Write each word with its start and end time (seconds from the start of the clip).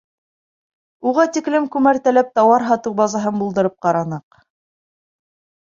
Уға 1.11 1.25
тиклем 1.35 1.67
күмәртәләп 1.75 2.31
тауар 2.39 2.65
һатыу 2.71 2.97
базаһын 3.03 3.39
булдырып 3.43 3.77
ҡараныҡ. 3.89 4.43